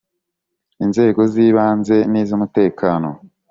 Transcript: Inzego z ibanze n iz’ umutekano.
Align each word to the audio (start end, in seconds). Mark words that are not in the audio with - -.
Inzego 0.83 1.21
z 1.31 1.35
ibanze 1.45 1.97
n 2.11 2.13
iz’ 2.21 2.29
umutekano. 2.37 3.09